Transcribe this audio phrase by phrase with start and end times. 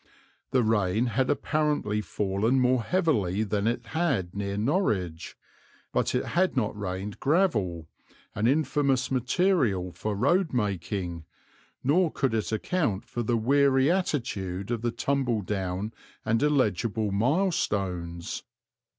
[0.49, 5.37] The rain had apparently fallen more heavily than it had near Norwich;
[5.93, 7.85] but it had not rained gravel,
[8.33, 11.25] an infamous material for roadmaking,
[11.83, 15.93] nor could it account for the weary attitude of the tumble down
[16.25, 18.41] and illegible milestones.